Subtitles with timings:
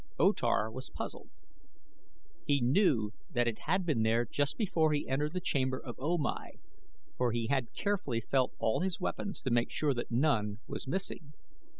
[0.17, 1.29] O Tar was puzzled.
[2.47, 6.17] He knew that it had been there just before he entered the chamber of O
[6.17, 6.53] Mai,
[7.17, 10.87] for he had carefully felt of all his weapons to make sure that none was
[10.87, 11.33] missing.